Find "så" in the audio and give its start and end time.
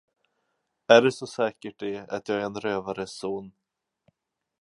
1.11-1.27